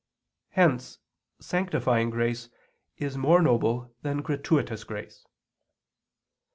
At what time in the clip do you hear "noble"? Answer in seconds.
3.39-3.93